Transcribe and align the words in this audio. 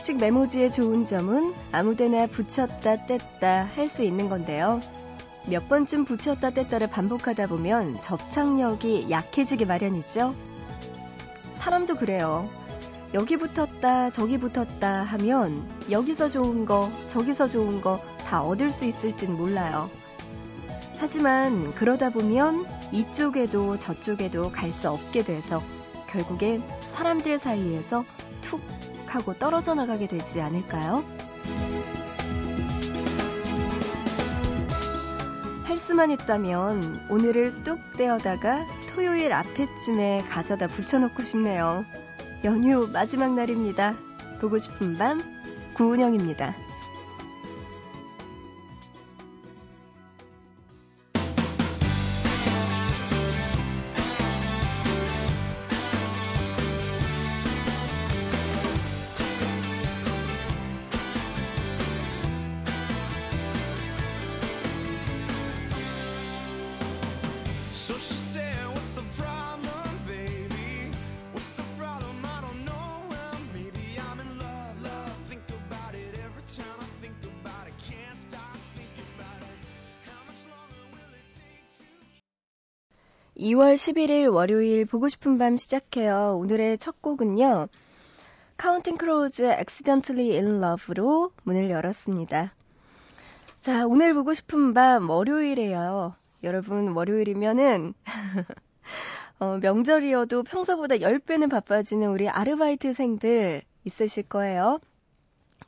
접착식 0.00 0.16
메모지의 0.16 0.72
좋은 0.72 1.04
점은 1.04 1.52
아무데나 1.72 2.26
붙였다 2.26 3.06
뗐다 3.06 3.68
할 3.68 3.86
수 3.86 4.02
있는 4.02 4.30
건데요. 4.30 4.80
몇 5.46 5.68
번쯤 5.68 6.06
붙였다 6.06 6.50
뗐다를 6.50 6.90
반복하다 6.90 7.48
보면 7.48 8.00
접착력이 8.00 9.10
약해지기 9.10 9.66
마련이죠. 9.66 10.34
사람도 11.52 11.96
그래요. 11.96 12.48
여기 13.12 13.36
붙었다, 13.36 14.08
저기 14.08 14.38
붙었다 14.38 15.02
하면 15.02 15.68
여기서 15.90 16.28
좋은 16.28 16.64
거, 16.64 16.90
저기서 17.08 17.48
좋은 17.48 17.82
거 17.82 18.00
다 18.24 18.42
얻을 18.42 18.70
수 18.70 18.86
있을진 18.86 19.36
몰라요. 19.36 19.90
하지만 20.98 21.74
그러다 21.74 22.08
보면 22.08 22.66
이쪽에도 22.90 23.76
저쪽에도 23.76 24.50
갈 24.50 24.72
수 24.72 24.88
없게 24.88 25.24
돼서 25.24 25.62
결국엔 26.08 26.62
사람들 26.86 27.38
사이에서 27.38 28.04
툭 28.40 28.62
하고 29.10 29.34
떨어져 29.34 29.74
나가게 29.74 30.06
되지 30.06 30.40
않을까요? 30.40 31.04
할 35.64 35.78
수만 35.78 36.10
있다면 36.10 37.06
오늘을 37.08 37.62
뚝 37.62 37.78
떼어다가 37.96 38.66
토요일 38.88 39.32
앞에쯤에 39.32 40.24
가져다 40.28 40.66
붙여놓고 40.66 41.22
싶네요. 41.22 41.84
연휴 42.44 42.88
마지막 42.92 43.34
날입니다. 43.34 43.94
보고 44.40 44.58
싶은 44.58 44.96
밤, 44.96 45.22
구은영입니다. 45.74 46.69
2월 83.40 83.72
11일 83.72 84.30
월요일 84.30 84.84
보고 84.84 85.08
싶은 85.08 85.38
밤 85.38 85.56
시작해요. 85.56 86.36
오늘의 86.38 86.76
첫 86.76 87.00
곡은요. 87.00 87.68
Counting 88.58 88.98
Crows의 88.98 89.52
Accidentally 89.52 90.36
in 90.36 90.62
Love로 90.62 91.32
문을 91.44 91.70
열었습니다. 91.70 92.52
자, 93.58 93.86
오늘 93.86 94.12
보고 94.12 94.34
싶은 94.34 94.74
밤 94.74 95.08
월요일이에요. 95.08 96.14
여러분, 96.42 96.88
월요일이면은 96.88 97.94
어, 99.40 99.58
명절이어도 99.62 100.42
평소보다 100.42 100.96
10배는 100.96 101.50
바빠지는 101.50 102.10
우리 102.10 102.28
아르바이트생들 102.28 103.62
있으실 103.84 104.24
거예요. 104.24 104.80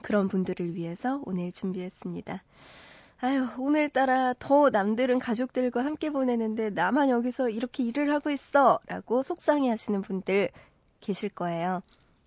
그런 0.03 0.29
분들을 0.29 0.75
위해서 0.75 1.23
오늘 1.25 1.53
준비했습니다. 1.53 2.43
아유, 3.25 3.47
오늘따라 3.57 4.35
더 4.41 4.69
남들은 4.69 5.21
가족들과 5.21 5.85
함께 5.85 6.11
보내는데 6.11 6.71
나만 6.71 7.09
여기서 7.09 7.51
이렇게 7.51 7.85
일을 7.85 8.13
하고 8.13 8.31
있어! 8.31 8.81
라고 8.89 9.23
속상해 9.23 9.71
하시는 9.71 10.03
분들 10.03 10.51
계실 11.01 11.29
거예요. 11.29 11.83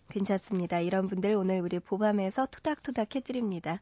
괜찮습니다. 0.08 0.80
이런 0.80 1.10
분들 1.10 1.36
오늘 1.36 1.60
우리 1.60 1.80
보밤에서 1.80 2.46
토닥토닥 2.46 3.14
해드립니다. 3.14 3.82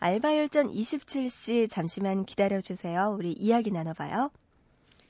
알바열전 0.00 0.72
27시 0.72 1.70
잠시만 1.70 2.24
기다려주세요. 2.24 3.14
우리 3.16 3.30
이야기 3.30 3.70
나눠봐요. 3.70 4.32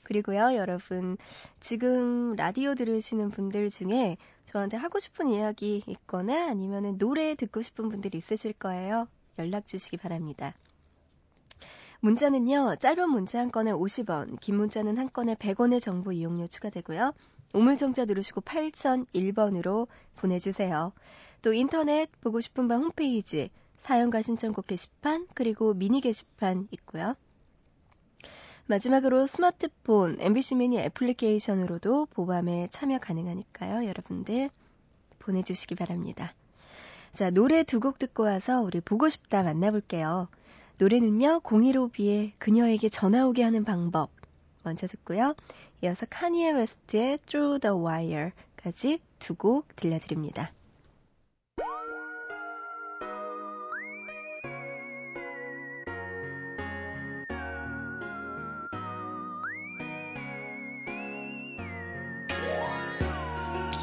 그리고요, 0.03 0.53
여러분, 0.53 1.17
지금 1.59 2.35
라디오 2.35 2.75
들으시는 2.75 3.31
분들 3.31 3.71
중에 3.71 4.17
저한테 4.45 4.77
하고 4.77 4.99
싶은 4.99 5.29
이야기 5.29 5.81
있거나 5.87 6.51
아니면 6.51 6.99
노래 6.99 7.33
듣고 7.33 7.63
싶은 7.63 7.89
분들 7.89 8.13
있으실 8.13 8.53
거예요. 8.53 9.07
연락 9.39 9.65
주시기 9.65 9.97
바랍니다. 9.97 10.53
문자는요, 12.01 12.77
짧은 12.79 13.09
문자 13.09 13.39
한 13.39 13.51
건에 13.51 13.71
50원, 13.71 14.39
긴 14.39 14.57
문자는 14.57 14.97
한 14.97 15.13
건에 15.13 15.35
100원의 15.35 15.79
정보 15.79 16.11
이용료 16.11 16.47
추가되고요. 16.47 17.13
우물정자 17.53 18.05
누르시고 18.05 18.41
8001번으로 18.41 19.87
보내주세요. 20.15 20.93
또 21.43 21.53
인터넷 21.53 22.09
보고 22.21 22.39
싶은 22.39 22.67
밤 22.67 22.81
홈페이지, 22.81 23.51
사연과 23.77 24.23
신청곡 24.23 24.65
게시판, 24.67 25.27
그리고 25.35 25.75
미니 25.75 26.01
게시판 26.01 26.67
있고요. 26.71 27.15
마지막으로 28.65 29.27
스마트폰, 29.27 30.17
MBC 30.19 30.55
미니 30.55 30.79
애플리케이션으로도 30.79 32.07
보밤에 32.07 32.65
참여 32.71 32.97
가능하니까요. 32.97 33.87
여러분들 33.87 34.49
보내주시기 35.19 35.75
바랍니다. 35.75 36.33
자, 37.11 37.29
노래 37.29 37.63
두 37.63 37.79
곡 37.79 37.99
듣고 37.99 38.23
와서 38.23 38.61
우리 38.61 38.81
보고 38.81 39.09
싶다 39.09 39.43
만나볼게요. 39.43 40.29
노래는요, 40.81 41.41
015B의 41.41 42.31
그녀에게 42.39 42.89
전화 42.89 43.27
오게 43.27 43.43
하는 43.43 43.63
방법 43.63 44.09
먼저 44.63 44.87
듣고요. 44.87 45.35
이어서 45.83 46.07
카니에 46.09 46.53
웨스트의 46.53 47.19
Through 47.27 47.59
the 47.59 47.77
Wire까지 47.77 48.99
두 49.19 49.35
곡 49.35 49.75
들려드립니다. 49.75 50.51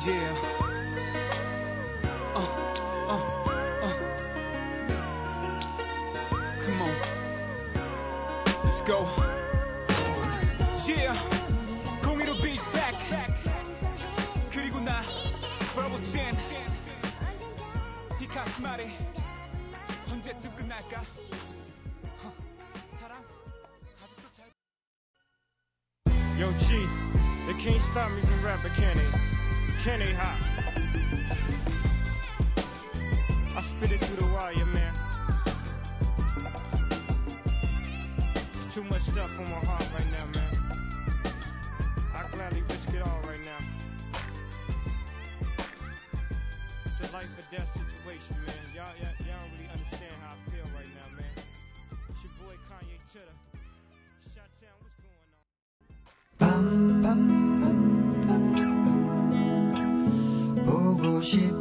Yeah. 0.05 0.59
go. 8.86 9.08
Yeah, 10.86 11.16
015 12.02 12.42
beat 12.42 12.62
back. 12.74 12.96
그리고 14.52 14.80
나 14.82 15.04
Verbal 15.74 16.04
Chin. 16.04 16.36
히카스 18.20 18.62
말이 18.62 18.92
언제쯤 20.12 20.56
끝날까? 20.56 21.04
사랑 22.90 23.24
아직도 24.04 24.30
잘. 24.36 24.52
Yo 26.38 26.52
G, 26.58 26.86
they 27.48 27.56
can't 27.64 27.82
stop 27.82 28.12
me 28.12 28.22
from 28.22 28.44
rapping, 28.44 28.74
can 28.76 28.98
they? 28.98 29.10
Can 29.84 30.00
they? 30.00 30.14
Hot. 30.14 30.38
I 33.56 33.62
spit 33.62 33.92
it 33.92 34.02
through 34.02 34.18
the 34.18 34.34
wire, 34.34 34.66
man. 34.74 35.07
too 38.78 38.84
much 38.86 39.02
stuff 39.02 39.38
on 39.40 39.50
my 39.50 39.62
heart 39.68 39.88
right 39.94 40.10
now, 40.12 40.26
man. 40.34 40.54
I 42.16 42.28
gladly 42.36 42.62
risk 42.70 42.94
it 42.94 43.02
all 43.02 43.22
right 43.28 43.44
now. 43.46 43.62
It's 46.86 47.10
a 47.10 47.14
life 47.14 47.32
or 47.38 47.46
death 47.56 47.70
situation, 47.74 48.36
man. 48.46 48.66
Y'all, 48.76 48.94
y'all, 49.00 49.16
y'all 49.26 49.40
don't 49.42 49.52
really 49.54 49.70
understand 49.72 50.14
how 50.22 50.34
I 50.34 50.38
feel 50.50 50.66
right 50.76 50.92
now, 50.98 51.08
man. 51.18 51.34
It's 52.10 52.22
your 52.24 52.34
boy 52.42 52.56
Kanye 52.70 52.98
Chitter. 53.12 53.38
Shot 54.34 54.50
Town, 54.62 54.78
what's 54.82 54.98
going 55.02 55.18
on? 56.40 57.04
Bam, 57.04 57.04
bam, 57.04 57.44
보고 60.66 61.22
싶 61.22 61.57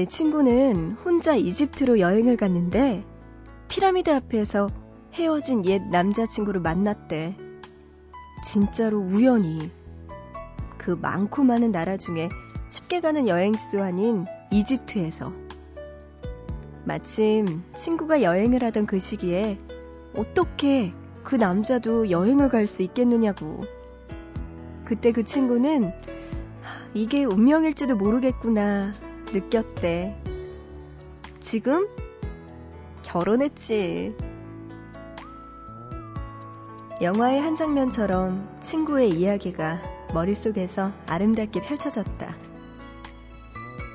내 0.00 0.06
친구는 0.06 0.92
혼자 1.04 1.34
이집트로 1.34 2.00
여행을 2.00 2.38
갔는데 2.38 3.04
피라미드 3.68 4.08
앞에서 4.08 4.66
헤어진 5.12 5.66
옛 5.66 5.82
남자친구를 5.90 6.62
만났대. 6.62 7.36
진짜로 8.42 9.00
우연히. 9.00 9.70
그 10.78 10.92
많고 10.92 11.42
많은 11.42 11.70
나라 11.70 11.98
중에 11.98 12.30
쉽게 12.70 13.02
가는 13.02 13.28
여행지도 13.28 13.82
아닌 13.82 14.24
이집트에서. 14.50 15.34
마침 16.86 17.62
친구가 17.76 18.22
여행을 18.22 18.64
하던 18.64 18.86
그 18.86 18.98
시기에 18.98 19.58
어떻게 20.16 20.92
그 21.24 21.34
남자도 21.34 22.10
여행을 22.10 22.48
갈 22.48 22.66
수 22.66 22.82
있겠느냐고. 22.82 23.64
그때 24.86 25.12
그 25.12 25.24
친구는 25.24 25.92
이게 26.94 27.22
운명일지도 27.24 27.96
모르겠구나 27.96 28.92
느꼈대. 29.32 30.16
지금 31.40 31.88
결혼했지. 33.02 34.14
영화의 37.00 37.40
한 37.40 37.56
장면처럼 37.56 38.58
친구의 38.60 39.10
이야기가 39.10 39.80
머릿속에서 40.12 40.92
아름답게 41.06 41.62
펼쳐졌다. 41.62 42.36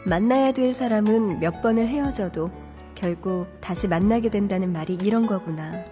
만나야 0.07 0.53
될 0.53 0.73
사람은 0.73 1.39
몇 1.39 1.61
번을 1.61 1.87
헤어져도 1.87 2.49
결국 2.95 3.47
다시 3.61 3.87
만나게 3.87 4.29
된다는 4.29 4.71
말이 4.71 4.97
이런 5.01 5.27
거구나. 5.27 5.85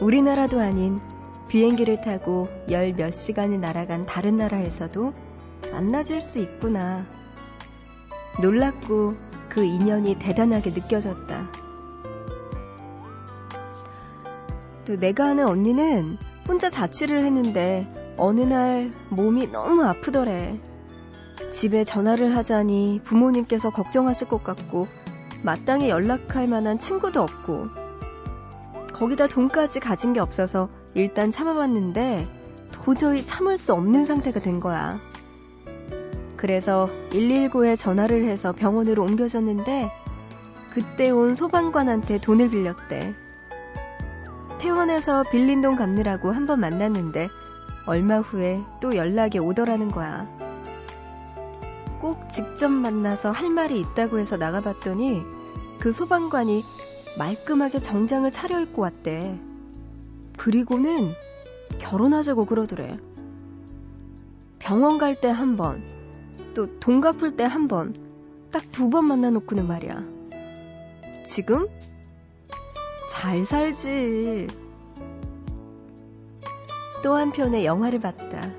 우리나라도 0.00 0.60
아닌 0.60 1.00
비행기를 1.48 2.00
타고 2.00 2.48
열 2.70 2.92
몇 2.92 3.10
시간을 3.12 3.60
날아간 3.60 4.06
다른 4.06 4.36
나라에서도 4.36 5.12
만나질 5.70 6.22
수 6.22 6.38
있구나. 6.38 7.06
놀랍고 8.40 9.14
그 9.48 9.62
인연이 9.62 10.18
대단하게 10.18 10.70
느껴졌다. 10.70 11.50
또 14.84 14.96
내가 14.96 15.26
아는 15.26 15.46
언니는 15.46 16.16
혼자 16.48 16.70
자취를 16.70 17.24
했는데 17.24 17.86
어느 18.16 18.40
날 18.40 18.90
몸이 19.10 19.52
너무 19.52 19.84
아프더래. 19.84 20.60
집에 21.52 21.84
전화를 21.84 22.36
하자니 22.36 23.00
부모님께서 23.04 23.70
걱정하실 23.70 24.28
것 24.28 24.42
같고 24.42 24.88
마땅히 25.44 25.88
연락할 25.90 26.48
만한 26.48 26.78
친구도 26.78 27.20
없고 27.20 27.68
거기다 28.92 29.26
돈까지 29.26 29.80
가진 29.80 30.12
게 30.12 30.20
없어서 30.20 30.68
일단 30.94 31.30
참아봤는데 31.30 32.28
도저히 32.72 33.24
참을 33.24 33.58
수 33.58 33.72
없는 33.74 34.06
상태가 34.06 34.40
된 34.40 34.60
거야. 34.60 35.00
그래서 36.42 36.90
119에 37.10 37.76
전화를 37.76 38.24
해서 38.24 38.50
병원으로 38.50 39.04
옮겨졌는데 39.04 39.92
그때 40.72 41.08
온 41.10 41.36
소방관한테 41.36 42.18
돈을 42.18 42.50
빌렸대. 42.50 43.14
퇴원해서 44.58 45.22
빌린 45.30 45.60
돈 45.60 45.76
갚느라고 45.76 46.32
한 46.32 46.46
번 46.46 46.58
만났는데 46.58 47.28
얼마 47.86 48.18
후에 48.18 48.60
또 48.80 48.96
연락이 48.96 49.38
오더라는 49.38 49.88
거야. 49.92 50.26
꼭 52.00 52.28
직접 52.28 52.68
만나서 52.70 53.30
할 53.30 53.48
말이 53.48 53.78
있다고 53.78 54.18
해서 54.18 54.36
나가봤더니 54.36 55.22
그 55.78 55.92
소방관이 55.92 56.64
말끔하게 57.18 57.80
정장을 57.80 58.32
차려입고 58.32 58.82
왔대. 58.82 59.38
그리고는 60.38 61.12
결혼하자고 61.78 62.46
그러더래. 62.46 62.98
병원 64.58 64.98
갈 64.98 65.14
때 65.20 65.28
한 65.28 65.56
번, 65.56 65.91
또 66.54 66.66
돈 66.80 67.00
갚을 67.00 67.36
때 67.36 67.44
한 67.44 67.68
번, 67.68 67.94
딱 68.50 68.70
두 68.72 68.90
번 68.90 69.06
만나놓고는 69.06 69.66
말이야. 69.66 70.04
지금? 71.26 71.68
잘 73.10 73.44
살지. 73.44 74.46
또 77.02 77.16
한편의 77.16 77.64
영화를 77.64 78.00
봤다. 78.00 78.50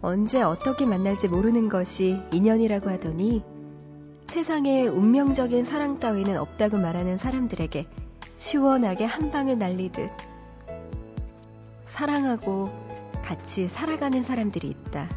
언제 0.00 0.42
어떻게 0.42 0.86
만날지 0.86 1.28
모르는 1.28 1.68
것이 1.68 2.20
인연이라고 2.32 2.90
하더니 2.90 3.42
세상에 4.26 4.86
운명적인 4.86 5.64
사랑 5.64 5.98
따위는 5.98 6.38
없다고 6.38 6.78
말하는 6.78 7.16
사람들에게 7.16 7.86
시원하게 8.36 9.04
한 9.04 9.30
방을 9.30 9.58
날리듯 9.58 10.10
사랑하고 11.84 12.70
같이 13.24 13.68
살아가는 13.68 14.22
사람들이 14.22 14.68
있다. 14.68 15.08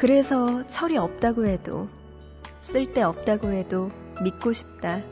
그래서 0.00 0.66
철이 0.66 0.96
없다고 0.96 1.44
해도, 1.44 1.86
쓸데 2.62 3.02
없다고 3.02 3.50
해도 3.50 3.90
믿고 4.24 4.54
싶다. 4.54 5.02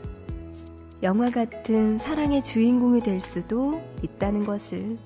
영화 1.03 1.29
같은 1.29 1.99
사랑의 1.99 2.41
주인공이 2.43 3.01
될 3.01 3.21
수도 3.21 3.83
있다는 4.01 4.47
것을. 4.47 4.97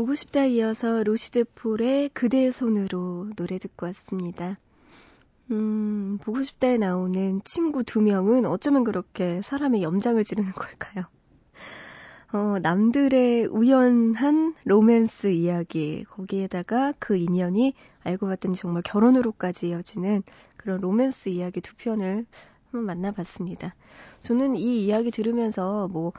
보고 0.00 0.14
싶다 0.14 0.46
이어서 0.46 1.02
루시드 1.02 1.44
폴의 1.56 2.08
그대의 2.14 2.52
손으로 2.52 3.28
노래 3.36 3.58
듣고 3.58 3.84
왔습니다. 3.84 4.58
음, 5.50 6.16
보고 6.22 6.42
싶다에 6.42 6.78
나오는 6.78 7.42
친구 7.44 7.84
두 7.84 8.00
명은 8.00 8.46
어쩌면 8.46 8.82
그렇게 8.82 9.42
사람의 9.42 9.82
염장을 9.82 10.24
지르는 10.24 10.52
걸까요? 10.52 11.04
어, 12.32 12.58
남들의 12.62 13.48
우연한 13.48 14.54
로맨스 14.64 15.32
이야기, 15.32 16.04
거기에다가 16.04 16.94
그 16.98 17.18
인연이 17.18 17.74
알고 18.02 18.26
봤더니 18.26 18.56
정말 18.56 18.82
결혼으로까지 18.82 19.68
이어지는 19.68 20.22
그런 20.56 20.80
로맨스 20.80 21.28
이야기 21.28 21.60
두 21.60 21.76
편을 21.76 22.24
한번 22.70 22.86
만나봤습니다. 22.86 23.74
저는 24.20 24.56
이 24.56 24.82
이야기 24.86 25.10
들으면서 25.10 25.88
뭐, 25.88 26.14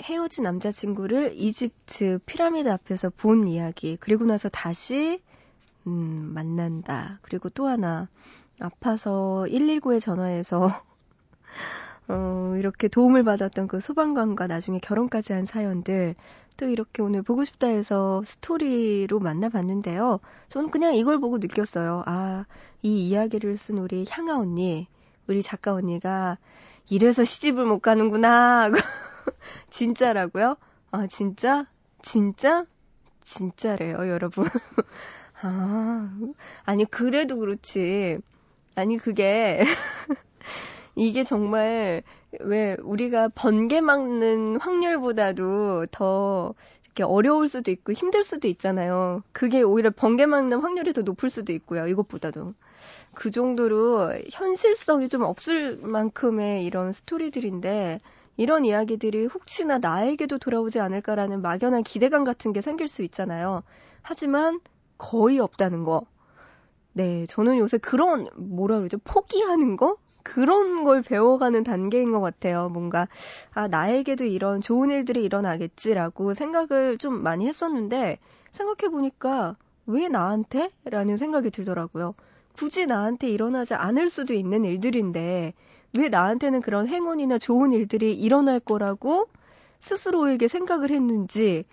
헤어진 0.00 0.44
남자친구를 0.44 1.32
이집트 1.34 2.20
피라미드 2.24 2.68
앞에서 2.68 3.10
본 3.10 3.46
이야기, 3.46 3.96
그리고 4.00 4.24
나서 4.24 4.48
다시, 4.48 5.20
음, 5.86 6.30
만난다. 6.34 7.18
그리고 7.22 7.48
또 7.48 7.66
하나, 7.66 8.08
아파서 8.60 9.46
119에 9.48 10.00
전화해서, 10.00 10.70
어, 12.08 12.54
이렇게 12.56 12.88
도움을 12.88 13.24
받았던 13.24 13.68
그 13.68 13.80
소방관과 13.80 14.46
나중에 14.46 14.78
결혼까지 14.78 15.32
한 15.32 15.44
사연들, 15.44 16.14
또 16.56 16.66
이렇게 16.68 17.02
오늘 17.02 17.22
보고 17.22 17.44
싶다 17.44 17.68
해서 17.68 18.22
스토리로 18.24 19.20
만나봤는데요. 19.20 20.20
저는 20.48 20.70
그냥 20.70 20.94
이걸 20.94 21.20
보고 21.20 21.38
느꼈어요. 21.38 22.02
아, 22.06 22.46
이 22.82 23.08
이야기를 23.08 23.56
쓴 23.56 23.78
우리 23.78 24.04
향아 24.08 24.38
언니, 24.38 24.88
우리 25.28 25.42
작가 25.42 25.74
언니가 25.74 26.38
이래서 26.90 27.24
시집을 27.24 27.64
못 27.64 27.80
가는구나. 27.80 28.70
진짜라고요? 29.70 30.56
아, 30.90 31.06
진짜? 31.06 31.66
진짜? 32.02 32.64
진짜래요, 33.20 34.08
여러분. 34.08 34.46
아, 35.42 36.10
아니, 36.64 36.84
그래도 36.84 37.38
그렇지. 37.38 38.18
아니, 38.74 38.96
그게, 38.96 39.60
이게 40.94 41.24
정말 41.24 42.02
왜 42.40 42.76
우리가 42.82 43.28
번개 43.34 43.80
막는 43.80 44.60
확률보다도 44.60 45.86
더 45.90 46.54
이렇게 46.84 47.04
어려울 47.04 47.48
수도 47.48 47.70
있고 47.70 47.92
힘들 47.92 48.24
수도 48.24 48.48
있잖아요. 48.48 49.22
그게 49.32 49.62
오히려 49.62 49.90
번개 49.90 50.26
막는 50.26 50.58
확률이 50.60 50.92
더 50.92 51.02
높을 51.02 51.30
수도 51.30 51.52
있고요. 51.52 51.86
이것보다도. 51.86 52.54
그 53.14 53.30
정도로 53.30 54.12
현실성이 54.30 55.08
좀 55.08 55.22
없을 55.22 55.76
만큼의 55.80 56.64
이런 56.64 56.90
스토리들인데 56.92 58.00
이런 58.38 58.64
이야기들이 58.64 59.26
혹시나 59.26 59.78
나에게도 59.78 60.38
돌아오지 60.38 60.78
않을까라는 60.78 61.42
막연한 61.42 61.82
기대감 61.82 62.22
같은 62.22 62.52
게 62.52 62.60
생길 62.60 62.86
수 62.86 63.02
있잖아요. 63.02 63.64
하지만 64.00 64.60
거의 64.96 65.40
없다는 65.40 65.82
거. 65.82 66.06
네, 66.92 67.26
저는 67.26 67.58
요새 67.58 67.78
그런 67.78 68.28
뭐라 68.36 68.78
그러죠? 68.78 68.96
포기하는 68.98 69.76
거? 69.76 69.96
그런 70.22 70.84
걸 70.84 71.02
배워가는 71.02 71.64
단계인 71.64 72.12
것 72.12 72.20
같아요. 72.20 72.68
뭔가, 72.68 73.08
아, 73.54 73.66
나에게도 73.66 74.24
이런 74.24 74.60
좋은 74.60 74.90
일들이 74.90 75.24
일어나겠지라고 75.24 76.34
생각을 76.34 76.96
좀 76.96 77.22
많이 77.22 77.46
했었는데, 77.48 78.18
생각해보니까, 78.52 79.56
왜 79.86 80.08
나한테? 80.08 80.70
라는 80.84 81.16
생각이 81.16 81.50
들더라고요. 81.50 82.14
굳이 82.52 82.86
나한테 82.86 83.30
일어나지 83.30 83.74
않을 83.74 84.10
수도 84.10 84.34
있는 84.34 84.64
일들인데, 84.64 85.54
왜 85.96 86.08
나한테는 86.08 86.60
그런 86.60 86.88
행운이나 86.88 87.38
좋은 87.38 87.72
일들이 87.72 88.14
일어날 88.14 88.60
거라고 88.60 89.28
스스로에게 89.80 90.48
생각을 90.48 90.90
했는지, 90.90 91.64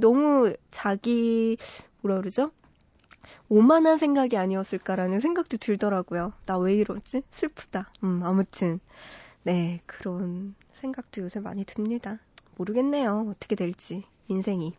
너무 0.00 0.54
자기, 0.70 1.56
뭐라 2.00 2.18
그러죠? 2.20 2.50
오만한 3.48 3.96
생각이 3.96 4.36
아니었을까라는 4.36 5.20
생각도 5.20 5.56
들더라고요. 5.58 6.32
나 6.46 6.58
왜 6.58 6.74
이러지? 6.74 7.22
슬프다. 7.30 7.92
음, 8.04 8.22
아무튼. 8.24 8.80
네, 9.42 9.80
그런 9.86 10.54
생각도 10.72 11.22
요새 11.22 11.40
많이 11.40 11.64
듭니다. 11.64 12.18
모르겠네요. 12.56 13.26
어떻게 13.30 13.56
될지. 13.56 14.04
인생이. 14.28 14.74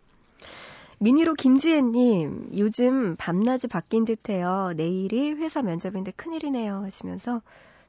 미니로 0.99 1.33
김지혜님, 1.33 2.51
요즘 2.57 3.15
밤낮이 3.17 3.67
바뀐 3.67 4.05
듯해요. 4.05 4.73
내일이 4.75 5.31
회사 5.33 5.61
면접인데 5.63 6.11
큰일이네요. 6.11 6.83
하시면서 6.83 7.41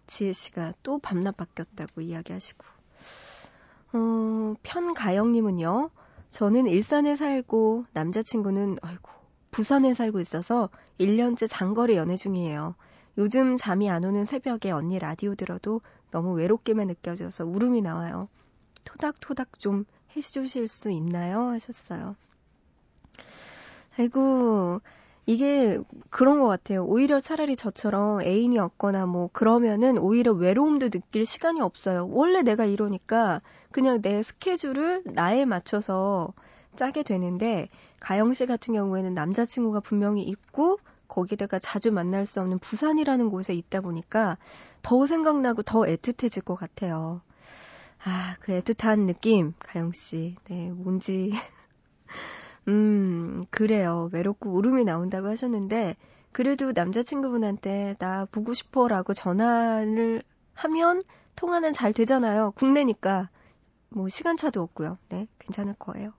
지혜 0.06 0.32
씨가 0.32 0.74
또 0.82 0.98
밤낮 0.98 1.36
바뀌었다고 1.36 2.00
이야기하시고. 2.00 2.64
어, 3.94 4.54
편가영님은요, 4.62 5.90
저는 6.30 6.66
일산에 6.66 7.16
살고 7.16 7.86
남자친구는, 7.92 8.78
아이고, 8.82 9.10
부산에 9.50 9.94
살고 9.94 10.20
있어서 10.20 10.70
1년째 10.98 11.46
장거리 11.48 11.96
연애 11.96 12.16
중이에요. 12.16 12.74
요즘 13.18 13.56
잠이 13.56 13.90
안 13.90 14.04
오는 14.04 14.24
새벽에 14.24 14.70
언니 14.70 14.98
라디오 14.98 15.34
들어도 15.34 15.82
너무 16.10 16.32
외롭게만 16.32 16.86
느껴져서 16.86 17.44
울음이 17.44 17.82
나와요. 17.82 18.28
토닥토닥 18.84 19.58
좀 19.58 19.84
해주실 20.16 20.68
수 20.68 20.90
있나요? 20.90 21.50
하셨어요. 21.50 22.16
아이고, 23.98 24.80
이게 25.24 25.78
그런 26.10 26.40
것 26.40 26.48
같아요. 26.48 26.84
오히려 26.84 27.20
차라리 27.20 27.54
저처럼 27.54 28.22
애인이 28.22 28.58
없거나 28.58 29.06
뭐 29.06 29.30
그러면은 29.32 29.98
오히려 29.98 30.32
외로움도 30.32 30.90
느낄 30.90 31.24
시간이 31.24 31.60
없어요. 31.60 32.08
원래 32.10 32.42
내가 32.42 32.64
이러니까 32.64 33.40
그냥 33.70 34.02
내 34.02 34.22
스케줄을 34.22 35.02
나에 35.04 35.44
맞춰서 35.44 36.32
짜게 36.74 37.02
되는데 37.02 37.68
가영 38.00 38.32
씨 38.34 38.46
같은 38.46 38.74
경우에는 38.74 39.14
남자친구가 39.14 39.80
분명히 39.80 40.22
있고 40.22 40.78
거기다가 41.06 41.58
자주 41.58 41.92
만날 41.92 42.26
수 42.26 42.40
없는 42.40 42.58
부산이라는 42.58 43.28
곳에 43.28 43.54
있다 43.54 43.82
보니까 43.82 44.38
더 44.80 45.06
생각나고 45.06 45.62
더 45.62 45.82
애틋해질 45.82 46.44
것 46.44 46.56
같아요. 46.56 47.20
아, 48.04 48.34
그 48.40 48.52
애틋한 48.52 49.06
느낌, 49.06 49.54
가영 49.60 49.92
씨. 49.92 50.36
네, 50.48 50.70
뭔지. 50.72 51.32
음, 52.68 53.44
그래요. 53.50 54.08
외롭고 54.12 54.50
울음이 54.50 54.84
나온다고 54.84 55.28
하셨는데, 55.28 55.96
그래도 56.32 56.72
남자친구분한테 56.72 57.96
나 57.98 58.26
보고 58.30 58.54
싶어 58.54 58.88
라고 58.88 59.12
전화를 59.12 60.22
하면 60.54 61.02
통화는 61.36 61.72
잘 61.72 61.92
되잖아요. 61.92 62.52
국내니까. 62.52 63.28
뭐 63.90 64.08
시간차도 64.08 64.62
없고요. 64.62 64.96
네, 65.10 65.26
괜찮을 65.38 65.74
거예요. 65.78 66.12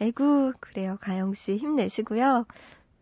아이고, 0.00 0.52
그래요. 0.60 0.98
가영씨 1.00 1.56
힘내시고요. 1.56 2.44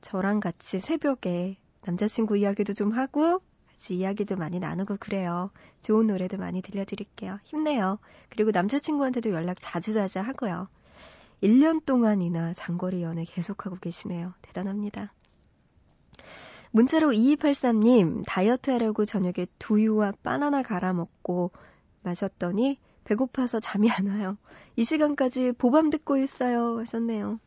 저랑 0.01 0.41
같이 0.41 0.79
새벽에 0.79 1.57
남자친구 1.83 2.37
이야기도 2.37 2.73
좀 2.75 2.93
하고, 2.93 3.41
같이 3.69 3.97
이야기도 3.97 4.37
많이 4.37 4.61
나누고 4.61 4.99
그래요. 5.01 5.51
좋은 5.81 6.07
노래도 6.07 6.37
많이 6.37 6.63
들려드릴게요. 6.63 7.39
힘내요. 7.45 7.99
그리고 8.29 8.51
남자친구한테도 8.51 9.31
연락 9.33 9.57
자주자주 9.59 10.21
하고요. 10.21 10.69
1년 11.43 11.85
동안이나 11.85 12.53
장거리 12.53 13.03
연애 13.03 13.25
계속하고 13.25 13.77
계시네요. 13.77 14.35
대단합니다. 14.43 15.13
문자로 16.73 17.11
2283님, 17.11 18.25
다이어트 18.27 18.71
하려고 18.71 19.05
저녁에 19.05 19.47
두유와 19.59 20.13
바나나 20.23 20.63
갈아 20.63 20.93
먹고 20.93 21.51
마셨더니 22.03 22.79
배고파서 23.05 23.59
잠이 23.59 23.91
안 23.91 24.07
와요. 24.07 24.37
이 24.77 24.85
시간까지 24.85 25.53
보밤 25.53 25.91
듣고 25.91 26.17
있어요. 26.19 26.79
하셨네요. 26.79 27.41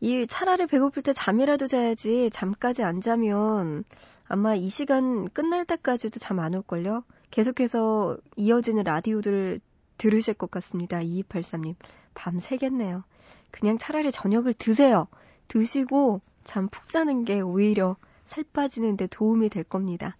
이 0.00 0.26
차라리 0.26 0.66
배고플 0.66 1.02
때 1.04 1.12
잠이라도 1.12 1.68
자야지 1.68 2.30
잠까지 2.32 2.82
안 2.82 3.00
자면 3.00 3.84
아마 4.26 4.56
이 4.56 4.68
시간 4.68 5.28
끝날 5.28 5.64
때까지도 5.64 6.18
잠 6.18 6.40
안 6.40 6.54
올걸요? 6.54 7.04
계속해서 7.30 8.18
이어지는 8.36 8.82
라디오들 8.82 9.60
들으실 9.98 10.34
것 10.34 10.50
같습니다. 10.50 10.98
2283님. 11.00 11.74
밤 12.14 12.38
새겠네요. 12.40 13.04
그냥 13.50 13.78
차라리 13.78 14.10
저녁을 14.12 14.52
드세요. 14.54 15.06
드시고 15.48 16.20
잠 16.44 16.68
푹 16.68 16.88
자는 16.88 17.24
게 17.24 17.40
오히려 17.40 17.96
살 18.24 18.44
빠지는데 18.44 19.06
도움이 19.08 19.48
될 19.48 19.64
겁니다. 19.64 20.16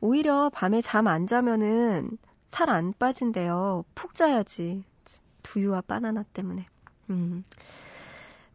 오히려 0.00 0.50
밤에 0.50 0.80
잠 0.80 1.06
안 1.08 1.26
자면은 1.26 2.18
살 2.48 2.70
안 2.70 2.92
빠진대요. 2.98 3.84
푹 3.94 4.14
자야지. 4.14 4.84
두유와 5.42 5.82
바나나 5.82 6.24
때문에. 6.32 6.66
음. 7.10 7.44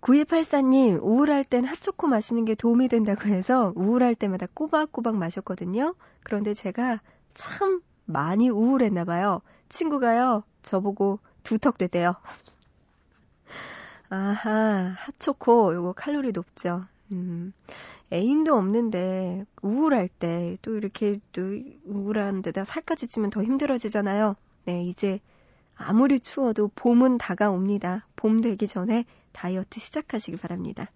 9284님, 0.02 1.00
우울할 1.02 1.44
땐 1.46 1.64
핫초코 1.64 2.08
마시는 2.08 2.46
게 2.46 2.56
도움이 2.56 2.90
된다고 2.90 3.30
해서 3.30 3.72
우울할 3.76 4.16
때마다 4.16 4.48
꼬박꼬박 4.54 5.16
마셨거든요. 5.16 5.96
그런데 6.24 6.54
제가 6.54 7.02
참 7.34 7.82
많이 8.06 8.50
우울했나 8.50 9.06
봐요. 9.06 9.42
친구가요, 9.74 10.44
저보고 10.62 11.20
두턱대대요. 11.44 12.16
아하, 14.10 14.94
핫초코, 14.98 15.74
요거 15.74 15.94
칼로리 15.94 16.32
높죠. 16.32 16.86
음, 17.12 17.54
애인도 18.12 18.56
없는데 18.56 19.46
우울할 19.62 20.08
때 20.08 20.56
또 20.62 20.76
이렇게 20.76 21.20
또 21.32 21.42
우울한 21.86 22.42
데다 22.44 22.64
살까지 22.64 23.08
찌면 23.08 23.32
더 23.32 23.44
힘들어지잖아요. 23.44 24.36
네, 24.66 24.84
이제 24.86 25.20
아무리 25.76 26.20
추워도 26.20 26.72
봄은 26.76 27.18
다가옵니다. 27.18 28.06
봄 28.16 28.42
되기 28.42 28.68
전에 28.68 29.06
다이어트 29.32 29.80
시작하시기 29.80 30.38
바랍니다. 30.38 30.92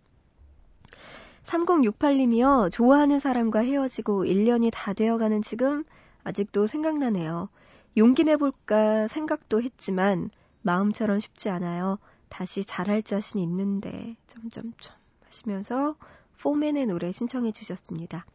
3068님이요. 1.44 2.72
좋아하는 2.72 3.20
사람과 3.20 3.60
헤어지고 3.62 4.26
1년이 4.26 4.70
다 4.72 4.94
되어가는 4.94 5.42
지금 5.42 5.84
아직도 6.24 6.68
생각나네요. 6.68 7.50
용기 7.98 8.24
내볼까 8.24 9.08
생각도 9.08 9.60
했지만 9.62 10.30
마음처럼 10.62 11.20
쉽지 11.20 11.50
않아요. 11.50 11.98
다시 12.30 12.64
잘할 12.64 13.02
자신 13.02 13.40
있는데 13.40 14.16
점점점 14.28 14.96
하시면서 15.26 15.96
포맨의 16.40 16.86
노래 16.86 17.12
신청해 17.12 17.52
주셨습니다. 17.52 18.28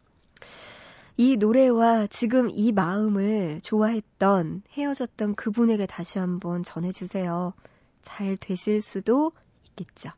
이 1.17 1.37
노래와 1.37 2.09
지금 2.09 2.51
이 2.51 2.73
마음을 2.73 3.61
좋아했던 3.63 4.63
헤어졌던 4.73 5.37
그분에게 5.37 5.87
다시 5.87 6.19
한번 6.19 6.65
전해주세요. 6.65 7.53
잘 8.01 8.37
되실 8.37 8.81
수도 8.81 9.31
있겠죠. 9.71 10.11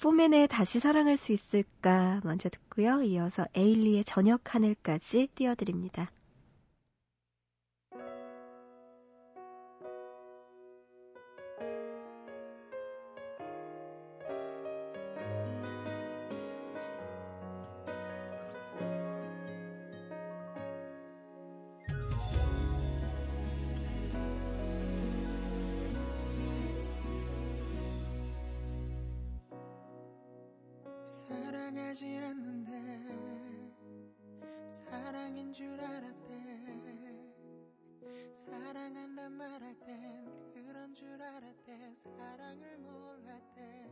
포맨의 0.00 0.48
다시 0.48 0.80
사랑할 0.80 1.18
수 1.18 1.32
있을까 1.32 2.22
먼저 2.24 2.48
듣고요. 2.48 3.02
이어서 3.02 3.44
에일리의 3.54 4.04
저녁 4.04 4.54
하늘까지 4.54 5.28
띄워드립니다. 5.34 6.10
줄 35.52 35.80
알았대. 35.80 36.30
사랑한단 38.32 39.32
말할 39.32 39.74
땐 39.80 40.52
그런 40.54 40.94
줄 40.94 41.20
알았대. 41.20 41.92
사랑을 41.92 42.78
몰랐대 42.78 43.89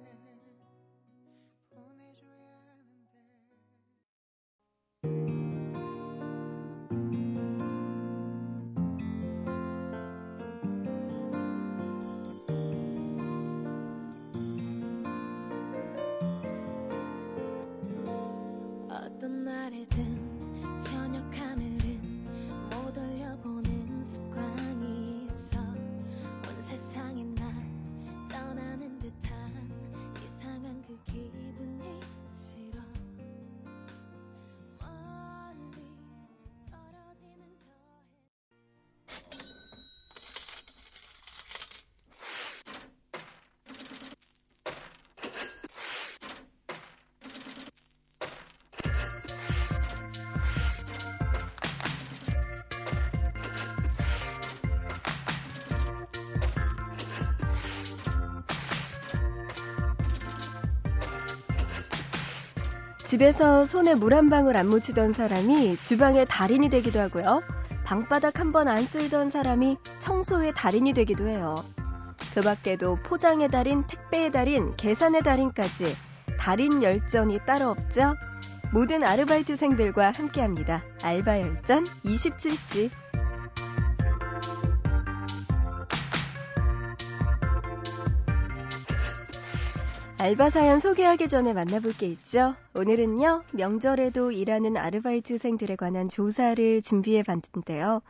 집에서 63.08 63.64
손에 63.64 63.94
물 63.94 64.12
한 64.12 64.28
방울 64.28 64.58
안 64.58 64.68
묻히던 64.68 65.12
사람이 65.12 65.78
주방의 65.78 66.26
달인이 66.28 66.68
되기도 66.68 67.00
하고요. 67.00 67.42
방바닥 67.82 68.38
한 68.38 68.52
번안 68.52 68.86
쓸던 68.86 69.30
사람이 69.30 69.78
청소의 69.98 70.52
달인이 70.54 70.92
되기도 70.92 71.26
해요. 71.26 71.54
그 72.34 72.42
밖에도 72.42 72.98
포장의 73.04 73.50
달인, 73.50 73.86
택배의 73.86 74.30
달인, 74.30 74.76
계산의 74.76 75.22
달인까지 75.22 75.96
달인 76.38 76.82
열전이 76.82 77.38
따로 77.46 77.70
없죠? 77.70 78.14
모든 78.74 79.02
아르바이트생들과 79.02 80.12
함께 80.14 80.42
합니다. 80.42 80.84
알바 81.02 81.40
열전 81.40 81.86
27시. 82.04 82.90
알바 90.20 90.50
사연 90.50 90.80
소개하기 90.80 91.28
전에 91.28 91.52
만나볼 91.52 91.92
게 91.92 92.06
있죠. 92.06 92.56
오늘은요, 92.74 93.44
명절에도 93.52 94.32
일하는 94.32 94.76
아르바이트생들에 94.76 95.76
관한 95.76 96.08
조사를 96.08 96.82
준비해 96.82 97.22
봤는데요. 97.22 98.02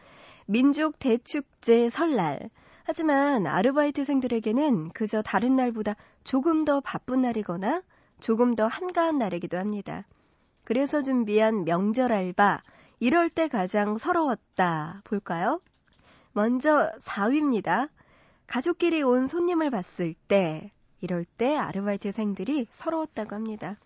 민족 0.46 0.98
대축제 0.98 1.90
설날. 1.90 2.48
하지만 2.84 3.46
아르바이트생들에게는 3.46 4.88
그저 4.94 5.20
다른 5.20 5.54
날보다 5.54 5.96
조금 6.24 6.64
더 6.64 6.80
바쁜 6.80 7.20
날이거나 7.20 7.82
조금 8.20 8.56
더 8.56 8.66
한가한 8.66 9.18
날이기도 9.18 9.58
합니다. 9.58 10.06
그래서 10.64 11.02
준비한 11.02 11.66
명절 11.66 12.10
알바, 12.10 12.62
이럴 13.00 13.28
때 13.28 13.48
가장 13.48 13.98
서러웠다. 13.98 15.02
볼까요? 15.04 15.60
먼저 16.32 16.90
4위입니다. 16.98 17.90
가족끼리 18.46 19.02
온 19.02 19.26
손님을 19.26 19.68
봤을 19.68 20.14
때, 20.26 20.72
이럴 21.00 21.24
때 21.24 21.56
아르바이트생들이 21.56 22.68
서러웠다고 22.70 23.34
합니다. 23.34 23.76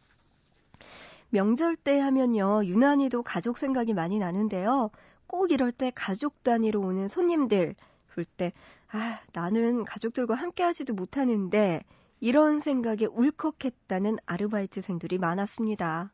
명절 1.31 1.77
때 1.77 1.98
하면요, 1.98 2.64
유난히도 2.64 3.22
가족 3.22 3.59
생각이 3.59 3.94
많이 3.94 4.18
나는데요. 4.18 4.90
꼭 5.27 5.51
이럴 5.51 5.72
때 5.72 5.90
가족 5.94 6.42
단위로 6.42 6.81
오는 6.81 7.09
손님들 7.09 7.75
볼 8.14 8.25
때, 8.25 8.53
아, 8.90 9.18
나는 9.33 9.85
가족들과 9.85 10.35
함께 10.35 10.62
하지도 10.62 10.92
못하는데, 10.92 11.83
이런 12.20 12.59
생각에 12.59 13.07
울컥했다는 13.07 14.18
아르바이트생들이 14.27 15.18
많았습니다. 15.18 16.12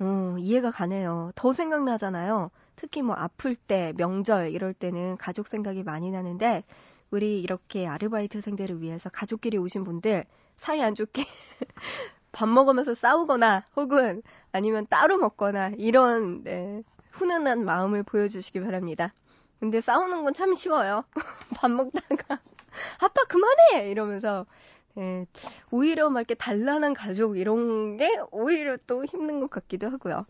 어, 0.00 0.36
이해가 0.38 0.70
가네요. 0.70 1.30
더 1.34 1.52
생각나잖아요. 1.52 2.50
특히 2.74 3.02
뭐 3.02 3.14
아플 3.16 3.54
때, 3.54 3.92
명절 3.96 4.50
이럴 4.50 4.74
때는 4.74 5.16
가족 5.16 5.46
생각이 5.46 5.84
많이 5.84 6.10
나는데 6.10 6.64
우리 7.12 7.40
이렇게 7.42 7.86
아르바이트생들을 7.86 8.80
위해서 8.80 9.10
가족끼리 9.10 9.58
오신 9.58 9.84
분들 9.84 10.24
사이 10.56 10.82
안 10.82 10.94
좋게 10.94 11.24
밥 12.32 12.48
먹으면서 12.48 12.94
싸우거나 12.94 13.64
혹은 13.76 14.22
아니면 14.50 14.86
따로 14.88 15.18
먹거나 15.18 15.72
이런 15.76 16.42
네, 16.42 16.82
훈훈한 17.10 17.64
마음을 17.66 18.02
보여주시기 18.02 18.60
바랍니다. 18.60 19.12
근데 19.60 19.80
싸우는 19.82 20.24
건 20.24 20.32
참 20.32 20.54
쉬워요. 20.54 21.04
밥 21.60 21.70
먹다가 21.70 22.40
아빠 23.00 23.24
그만해 23.28 23.90
이러면서 23.90 24.46
네, 24.94 25.26
오히려 25.70 26.08
막 26.08 26.20
이렇게 26.20 26.34
단란한 26.34 26.94
가족 26.94 27.36
이런 27.36 27.98
게 27.98 28.18
오히려 28.30 28.78
또 28.86 29.04
힘든 29.04 29.38
것 29.40 29.50
같기도 29.50 29.90
하고요. 29.90 30.24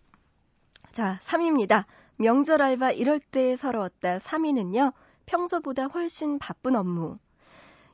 자, 0.91 1.19
3위입니다. 1.23 1.85
명절 2.17 2.61
알바 2.61 2.91
이럴 2.93 3.21
때 3.21 3.55
서러웠다. 3.57 4.19
3위는요. 4.19 4.93
평소보다 5.27 5.87
훨씬 5.87 6.39
바쁜 6.39 6.77
업무. 6.77 7.19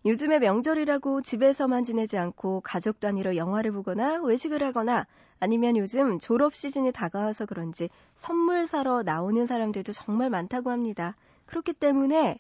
요즘에 0.07 0.39
명절이라고 0.39 1.23
집에서만 1.23 1.85
지내지 1.85 2.19
않고 2.19 2.61
가족 2.63 3.01
단위로 3.01 3.37
영화를 3.37 3.73
보거나 3.73 4.23
외식을 4.23 4.63
하거나 4.63 5.07
아니면 5.41 5.77
요즘 5.77 6.19
졸업 6.19 6.55
시즌이 6.55 6.93
다가와서 6.93 7.47
그런지 7.47 7.91
선물 8.15 8.67
사러 8.67 9.03
나오는 9.03 9.45
사람들도 9.47 9.93
정말 9.93 10.31
많다고 10.31 10.71
합니다. 10.71 11.17
그렇기 11.47 11.73
때문에 11.75 12.39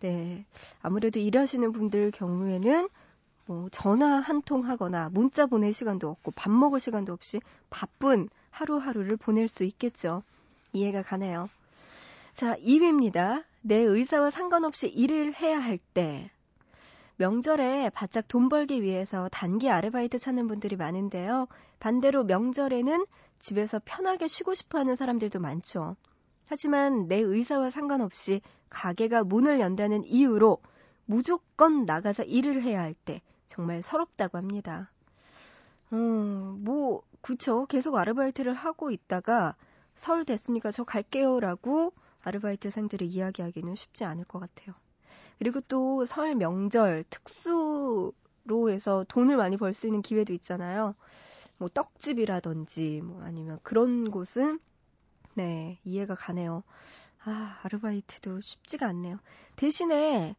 네. 0.00 0.44
아무래도 0.82 1.18
일하시는 1.20 1.72
분들 1.72 2.10
경우에는 2.10 2.88
뭐 3.46 3.68
전화 3.70 4.16
한 4.20 4.42
통 4.42 4.64
하거나 4.68 5.08
문자 5.10 5.46
보낼 5.46 5.72
시간도 5.72 6.08
없고 6.10 6.32
밥 6.32 6.50
먹을 6.50 6.80
시간도 6.80 7.12
없이 7.12 7.40
바쁜 7.70 8.28
하루하루를 8.50 9.16
보낼 9.16 9.48
수 9.48 9.64
있겠죠. 9.64 10.22
이해가 10.72 11.02
가네요. 11.02 11.48
자, 12.32 12.56
2위입니다. 12.58 13.44
내 13.66 13.78
의사와 13.78 14.30
상관없이 14.30 14.86
일을 14.86 15.34
해야 15.34 15.58
할 15.58 15.76
때. 15.92 16.30
명절에 17.16 17.90
바짝 17.90 18.28
돈 18.28 18.48
벌기 18.48 18.80
위해서 18.80 19.28
단기 19.32 19.68
아르바이트 19.68 20.20
찾는 20.20 20.46
분들이 20.46 20.76
많은데요. 20.76 21.48
반대로 21.80 22.22
명절에는 22.22 23.04
집에서 23.40 23.80
편하게 23.84 24.28
쉬고 24.28 24.54
싶어 24.54 24.78
하는 24.78 24.94
사람들도 24.94 25.40
많죠. 25.40 25.96
하지만 26.46 27.08
내 27.08 27.16
의사와 27.16 27.70
상관없이 27.70 28.40
가게가 28.70 29.24
문을 29.24 29.58
연다는 29.58 30.04
이유로 30.04 30.58
무조건 31.04 31.84
나가서 31.86 32.22
일을 32.22 32.62
해야 32.62 32.80
할 32.80 32.94
때 32.94 33.20
정말 33.48 33.82
서럽다고 33.82 34.38
합니다. 34.38 34.92
음, 35.92 36.60
뭐, 36.62 37.02
그쵸. 37.20 37.66
계속 37.66 37.96
아르바이트를 37.96 38.54
하고 38.54 38.92
있다가 38.92 39.56
설 39.96 40.24
됐으니까 40.24 40.70
저 40.70 40.84
갈게요라고 40.84 41.92
아르바이트생들이 42.26 43.06
이야기하기는 43.06 43.74
쉽지 43.76 44.04
않을 44.04 44.24
것 44.24 44.40
같아요. 44.40 44.74
그리고 45.38 45.60
또 45.62 46.04
설 46.06 46.34
명절 46.36 47.04
특수로 47.10 48.70
해서 48.70 49.04
돈을 49.08 49.36
많이 49.36 49.56
벌 49.56 49.72
수 49.74 49.86
있는 49.86 50.02
기회도 50.02 50.32
있잖아요. 50.34 50.94
뭐 51.58 51.68
떡집이라든지 51.68 53.02
뭐 53.02 53.22
아니면 53.22 53.58
그런 53.62 54.10
곳은 54.10 54.60
네, 55.34 55.78
이해가 55.84 56.14
가네요. 56.14 56.62
아, 57.24 57.58
아르바이트도 57.64 58.40
쉽지가 58.42 58.86
않네요. 58.88 59.18
대신에 59.56 60.36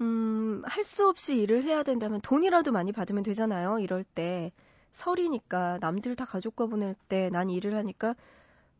음, 0.00 0.62
할 0.66 0.84
수 0.84 1.08
없이 1.08 1.40
일을 1.40 1.64
해야 1.64 1.82
된다면 1.82 2.20
돈이라도 2.22 2.72
많이 2.72 2.92
받으면 2.92 3.22
되잖아요. 3.24 3.78
이럴 3.80 4.04
때 4.04 4.52
설이니까 4.92 5.78
남들 5.80 6.16
다 6.16 6.24
가족과 6.24 6.66
보낼 6.66 6.94
때 7.08 7.30
난 7.30 7.50
일을 7.50 7.74
하니까 7.76 8.14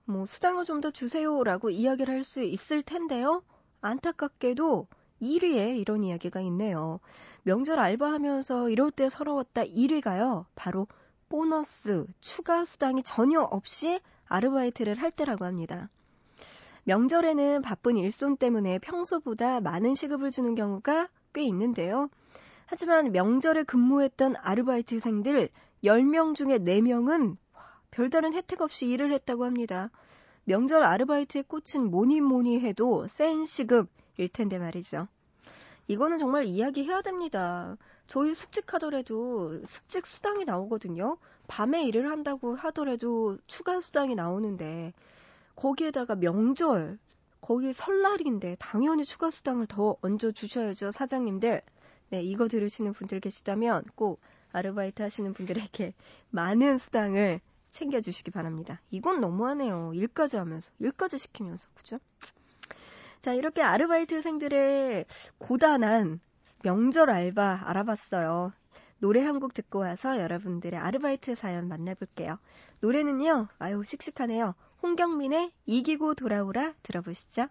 뭐 0.07 0.27
수당을 0.27 0.65
좀 0.65 0.81
더 0.81 0.91
주세요라고 0.91 1.71
이야기를 1.71 2.13
할 2.15 2.25
수 2.25 2.43
있을 2.43 2.83
텐데요. 2.83 3.43
안타깝게도 3.81 4.87
1위에 5.23 5.79
이런 5.79 6.03
이야기가 6.05 6.41
있네요. 6.43 7.01
명절 7.43 7.79
알바하면서 7.79 8.71
이럴 8.71 8.91
때 8.91 9.09
서러웠다 9.09 9.65
1위가요. 9.65 10.47
바로 10.55 10.87
보너스, 11.29 12.07
추가 12.21 12.65
수당이 12.65 13.03
전혀 13.03 13.41
없이 13.41 14.01
아르바이트를 14.27 15.01
할 15.01 15.11
때라고 15.11 15.45
합니다. 15.45 15.89
명절에는 16.85 17.63
바쁜 17.63 17.97
일손 17.97 18.37
때문에 18.37 18.79
평소보다 18.79 19.61
많은 19.61 19.95
시급을 19.95 20.31
주는 20.31 20.55
경우가 20.55 21.09
꽤 21.33 21.43
있는데요. 21.45 22.09
하지만 22.67 23.13
명절에 23.13 23.65
근무했던 23.65 24.37
아르바이트생들 24.37 25.49
10명 25.83 26.35
중에 26.35 26.59
4명은 26.59 27.37
별다른 27.95 28.35
혜택 28.35 28.61
없이 28.61 28.87
일을 28.87 29.13
했다고 29.13 29.45
합니다. 29.45 29.89
명절 30.47 30.83
아르바이트의 30.83 31.45
꽃은 31.45 31.93
뭐니 31.93 32.21
뭐니 32.21 32.59
해도 32.59 33.07
센 33.07 33.47
시급 33.47 33.89
일 34.17 34.29
텐데 34.29 34.59
말이죠. 34.59 35.07
이거는 35.87 36.19
정말 36.19 36.45
이야기해야 36.47 37.03
됩니다. 37.03 37.77
저희 38.09 38.35
숙직하더라도 38.35 39.65
숙직 39.67 40.07
수당이 40.07 40.45
나오거든요. 40.45 41.19
밤에 41.47 41.85
일을 41.85 42.11
한다고 42.11 42.57
하더라도 42.57 43.39
추가 43.47 43.81
수당이 43.81 44.17
나오는데 44.17 44.93
거기에다가 45.55 46.17
명절, 46.17 46.99
거기 47.41 47.73
설날인데 47.73 48.57
당연히 48.59 49.05
추가 49.05 49.31
수당을 49.31 49.69
더 49.69 49.97
얹어 50.03 50.33
주셔야죠, 50.33 50.91
사장님들. 50.91 51.63
네, 52.11 52.23
이거 52.25 52.49
들으시는 52.49 52.93
분들 52.93 53.21
계시다면 53.21 53.85
꼭 53.95 54.21
아르바이트 54.51 55.01
하시는 55.01 55.33
분들에게 55.33 55.95
많은 56.31 56.77
수당을 56.77 57.41
챙겨주시기 57.75 58.31
바랍니다. 58.31 58.81
이건 58.91 59.21
너무하네요. 59.21 59.93
일까지 59.95 60.37
하면서, 60.37 60.71
일까지 60.79 61.19
시키면서, 61.19 61.69
그죠? 61.75 61.99
자, 63.21 63.33
이렇게 63.35 63.63
아르바이트생들의 63.63 65.07
고단한 65.39 66.21
명절 66.63 67.11
알바 67.11 67.63
알아봤어요. 67.65 68.53
노래 68.99 69.23
한 69.23 69.41
곡 69.41 69.53
듣고 69.55 69.81
와서 69.81 70.19
여러분들의 70.21 70.79
아르바이트 70.79 71.35
사연 71.35 71.69
만나볼게요. 71.69 72.39
노래는요, 72.81 73.49
아유, 73.59 73.83
씩씩하네요. 73.85 74.55
홍경민의 74.83 75.53
이기고 75.67 76.15
돌아오라 76.15 76.75
들어보시죠. 76.83 77.49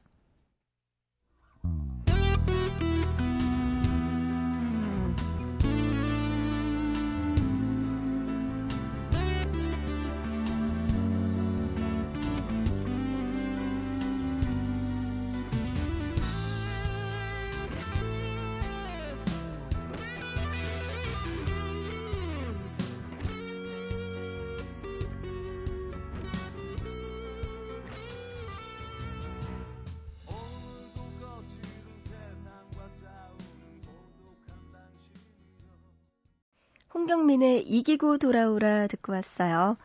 홍경민의 37.13 37.61
이기고 37.61 38.17
돌아오라 38.17 38.87
듣고 38.87 39.11
왔어요. 39.13 39.77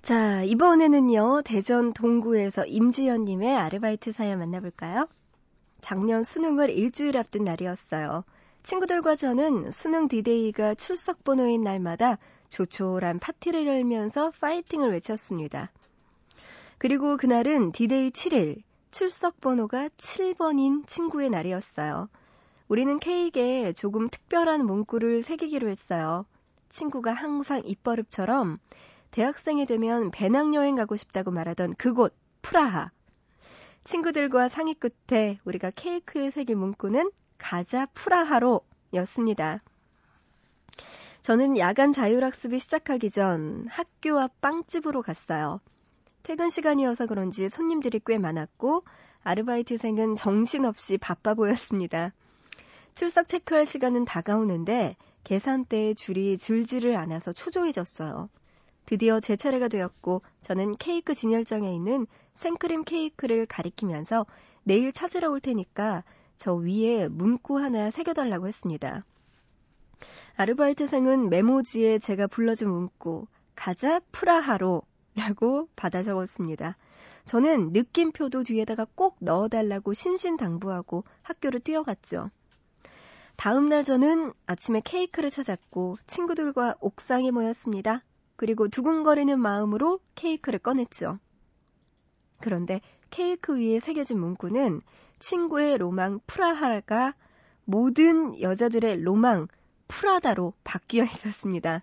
자, 0.00 0.42
이번에는요, 0.44 1.42
대전 1.44 1.92
동구에서 1.92 2.64
임지연님의 2.66 3.56
아르바이트 3.56 4.12
사연 4.12 4.38
만나볼까요? 4.38 5.08
작년 5.80 6.22
수능을 6.22 6.70
일주일 6.70 7.18
앞둔 7.18 7.42
날이었어요. 7.42 8.22
친구들과 8.62 9.16
저는 9.16 9.72
수능 9.72 10.06
디데이가 10.06 10.76
출석 10.76 11.24
번호인 11.24 11.64
날마다 11.64 12.18
조촐한 12.48 13.18
파티를 13.18 13.66
열면서 13.66 14.30
파이팅을 14.38 14.92
외쳤습니다. 14.92 15.72
그리고 16.78 17.16
그날은 17.16 17.72
디데이 17.72 18.10
7일, 18.10 18.62
출석 18.92 19.40
번호가 19.40 19.88
7번인 19.96 20.86
친구의 20.86 21.28
날이었어요. 21.30 22.08
우리는 22.68 23.00
케이크에 23.00 23.72
조금 23.72 24.08
특별한 24.08 24.64
문구를 24.64 25.24
새기기로 25.24 25.68
했어요. 25.68 26.24
친구가 26.68 27.12
항상 27.12 27.62
입버릇처럼 27.64 28.58
대학생이 29.10 29.66
되면 29.66 30.10
배낭여행 30.10 30.74
가고 30.74 30.96
싶다고 30.96 31.30
말하던 31.30 31.74
그곳, 31.76 32.14
프라하. 32.42 32.90
친구들과 33.84 34.48
상의 34.48 34.74
끝에 34.74 35.38
우리가 35.44 35.70
케이크에 35.70 36.30
새길 36.30 36.56
문구는 36.56 37.10
가자 37.38 37.86
프라하로 37.94 38.60
였습니다. 38.94 39.60
저는 41.22 41.58
야간 41.58 41.92
자율학습이 41.92 42.58
시작하기 42.58 43.10
전 43.10 43.66
학교 43.68 44.18
앞 44.20 44.40
빵집으로 44.40 45.02
갔어요. 45.02 45.60
퇴근 46.22 46.50
시간이어서 46.50 47.06
그런지 47.06 47.48
손님들이 47.48 48.00
꽤 48.04 48.18
많았고 48.18 48.84
아르바이트생은 49.22 50.16
정신없이 50.16 50.98
바빠 50.98 51.34
보였습니다. 51.34 52.12
출석 52.94 53.28
체크할 53.28 53.66
시간은 53.66 54.04
다가오는데 54.04 54.96
계산대에 55.26 55.94
줄이 55.94 56.38
줄지를 56.38 56.96
않아서 56.96 57.32
초조해졌어요. 57.32 58.28
드디어 58.84 59.18
제 59.18 59.34
차례가 59.34 59.66
되었고 59.66 60.22
저는 60.40 60.76
케이크 60.76 61.16
진열장에 61.16 61.74
있는 61.74 62.06
생크림 62.34 62.84
케이크를 62.84 63.44
가리키면서 63.44 64.24
내일 64.62 64.92
찾으러 64.92 65.28
올 65.32 65.40
테니까 65.40 66.04
저 66.36 66.54
위에 66.54 67.08
문구 67.08 67.58
하나 67.58 67.90
새겨달라고 67.90 68.46
했습니다. 68.46 69.04
아르바이트생은 70.36 71.28
메모지에 71.28 71.98
제가 71.98 72.28
불러준 72.28 72.70
문구 72.70 73.26
가자 73.56 73.98
프라하로 74.12 74.82
라고 75.16 75.68
받아 75.74 76.04
적었습니다. 76.04 76.76
저는 77.24 77.72
느낌표도 77.72 78.44
뒤에다가 78.44 78.86
꼭 78.94 79.16
넣어달라고 79.18 79.92
신신당부하고 79.92 81.02
학교를 81.22 81.58
뛰어갔죠. 81.58 82.30
다음 83.36 83.68
날 83.68 83.84
저는 83.84 84.32
아침에 84.46 84.80
케이크를 84.84 85.30
찾았고 85.30 85.98
친구들과 86.06 86.76
옥상에 86.80 87.30
모였습니다. 87.30 88.02
그리고 88.36 88.68
두근거리는 88.68 89.38
마음으로 89.38 90.00
케이크를 90.14 90.58
꺼냈죠. 90.58 91.18
그런데 92.40 92.80
케이크 93.10 93.56
위에 93.56 93.78
새겨진 93.78 94.18
문구는 94.18 94.80
친구의 95.18 95.78
로망 95.78 96.20
프라하가 96.26 97.14
모든 97.64 98.40
여자들의 98.40 99.02
로망 99.02 99.48
프라다로 99.88 100.52
바뀌어 100.64 101.04
있었습니다. 101.04 101.82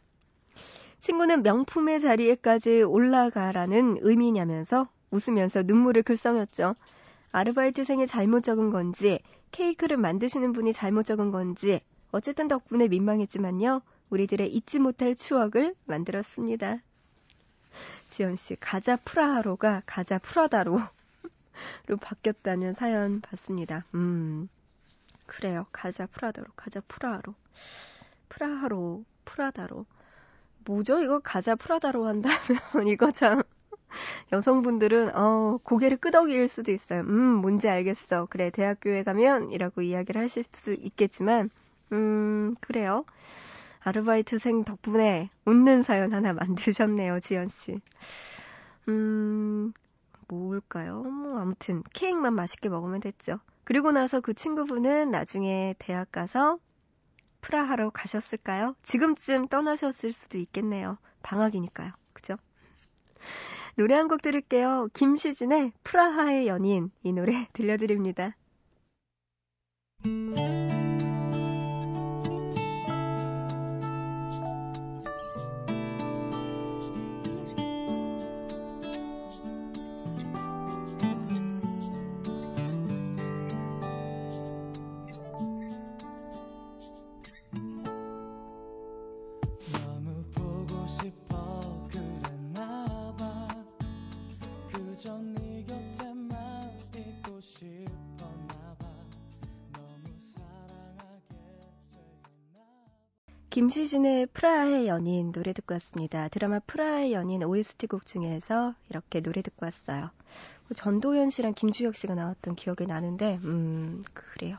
친구는 0.99 1.43
명품의 1.43 1.99
자리에까지 2.01 2.83
올라가라는 2.83 3.97
의미냐면서 4.01 4.87
웃으면서 5.11 5.63
눈물을 5.63 6.03
글썽였죠. 6.03 6.75
아르바이트생이 7.31 8.07
잘못 8.07 8.43
적은 8.43 8.69
건지 8.69 9.19
케이크를 9.53 9.95
만드시는 9.97 10.51
분이 10.51 10.73
잘못 10.73 11.03
적은 11.03 11.31
건지 11.31 11.79
어쨌든 12.11 12.49
덕분에 12.49 12.89
민망했지만요. 12.89 13.81
우리들의 14.09 14.53
잊지 14.53 14.79
못할 14.79 15.15
추억을 15.15 15.73
만들었습니다. 15.85 16.79
지연 18.09 18.35
씨, 18.35 18.55
가자 18.57 18.97
프라하로가 18.97 19.81
가자 19.85 20.19
프라다로 20.19 20.79
로 21.87 21.97
바뀌었다는 21.97 22.73
사연 22.73 23.21
봤습니다. 23.21 23.85
음, 23.95 24.49
그래요. 25.25 25.65
가자 25.71 26.07
프라다로, 26.07 26.47
가자 26.55 26.81
프라하로. 26.87 27.33
프라하로, 28.29 29.05
프라다로. 29.25 29.85
뭐죠? 30.65 31.01
이거 31.01 31.19
가자 31.19 31.55
프라다로 31.55 32.05
한다면 32.07 32.37
이거 32.87 33.11
참 33.11 33.43
여성분들은 34.31 35.15
어, 35.15 35.59
고개를 35.63 35.97
끄덕일 35.97 36.47
수도 36.47 36.71
있어요. 36.71 37.01
음, 37.01 37.41
뭔지 37.41 37.69
알겠어. 37.69 38.27
그래, 38.29 38.49
대학교에 38.49 39.03
가면 39.03 39.51
이라고 39.51 39.81
이야기를 39.81 40.21
하실 40.21 40.43
수 40.51 40.73
있겠지만 40.73 41.49
음, 41.91 42.55
그래요. 42.59 43.05
아르바이트생 43.81 44.63
덕분에 44.63 45.29
웃는 45.45 45.83
사연 45.83 46.13
하나 46.13 46.33
만드셨네요, 46.33 47.19
지연 47.19 47.47
씨. 47.47 47.79
음, 48.87 49.73
뭘까요? 50.27 51.03
뭐 51.03 51.39
아무튼 51.39 51.83
케이크만 51.93 52.33
맛있게 52.33 52.69
먹으면 52.69 52.99
됐죠. 53.01 53.39
그리고 53.63 53.91
나서 53.91 54.19
그 54.19 54.33
친구분은 54.33 55.11
나중에 55.11 55.75
대학 55.79 56.11
가서 56.11 56.59
프라하러 57.41 57.89
가셨을까요? 57.89 58.75
지금쯤 58.83 59.47
떠나셨을 59.47 60.13
수도 60.13 60.37
있겠네요. 60.37 60.97
방학이니까요. 61.23 61.91
그죠? 62.13 62.37
노래 63.75 63.95
한 63.95 64.07
곡 64.07 64.21
들을게요. 64.21 64.89
김시진의 64.93 65.73
프라하의 65.83 66.47
연인 66.47 66.91
이 67.03 67.11
노래 67.13 67.47
들려드립니다. 67.53 68.35
김시진의 103.93 104.27
프라하의 104.33 104.87
연인 104.87 105.31
노래 105.31 105.53
듣고 105.53 105.75
왔습니다. 105.75 106.27
드라마 106.27 106.59
프라하의 106.59 107.13
연인 107.13 107.43
OST 107.43 107.85
곡 107.87 108.07
중에서 108.07 108.73
이렇게 108.89 109.21
노래 109.21 109.43
듣고 109.43 109.65
왔어요. 109.65 110.09
전도연 110.75 111.29
씨랑 111.29 111.53
김주혁 111.53 111.95
씨가 111.95 112.15
나왔던 112.15 112.55
기억이 112.55 112.87
나는데, 112.87 113.39
음, 113.43 114.03
그래요. 114.13 114.57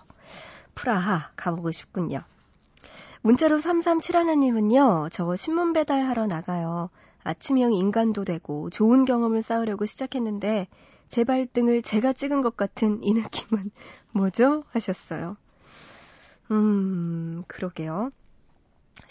프라하 0.77 1.31
가보고 1.35 1.73
싶군요. 1.73 2.21
문자로 3.23 3.59
337 3.59 4.17
하나님은요, 4.17 5.09
저 5.11 5.35
신문 5.35 5.73
배달하러 5.73 6.27
나가요. 6.27 6.91
아침형 7.25 7.73
인간도 7.73 8.25
되고 8.25 8.71
좋은 8.71 9.05
경험을 9.05 9.43
쌓으려고 9.43 9.85
시작했는데, 9.85 10.69
제 11.09 11.25
발등을 11.25 11.83
제가 11.83 12.13
찍은 12.13 12.41
것 12.41 12.57
같은 12.57 13.03
이 13.03 13.13
느낌은 13.15 13.73
뭐죠? 14.13 14.63
하셨어요. 14.71 15.37
음, 16.53 17.43
그러게요. 17.49 18.13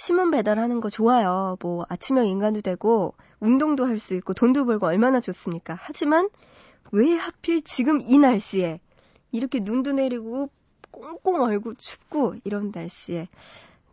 신문 0.04 0.32
배달하는 0.32 0.82
거 0.82 0.90
좋아요. 0.90 1.56
뭐 1.62 1.86
아침형 1.88 2.26
인간도 2.26 2.60
되고 2.60 3.14
운동도 3.40 3.86
할 3.86 4.00
수 4.00 4.16
있고 4.16 4.34
돈도 4.34 4.66
벌고 4.66 4.86
얼마나 4.86 5.22
좋습니까? 5.22 5.78
하지만 5.80 6.28
왜 6.92 7.14
하필 7.16 7.62
지금 7.62 8.02
이 8.02 8.18
날씨에 8.18 8.82
이렇게 9.32 9.62
눈도 9.62 9.94
내리고 9.94 10.50
꽁꽁 10.92 11.40
얼고 11.44 11.76
춥고 11.76 12.36
이런 12.44 12.74
날씨에 12.76 13.30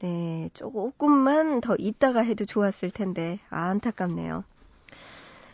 네, 0.01 0.51
조금만 0.53 1.61
더 1.61 1.77
있다가 1.79 2.23
해도 2.23 2.45
좋았을 2.45 2.91
텐데 2.91 3.39
아, 3.49 3.67
안타깝네요. 3.67 4.43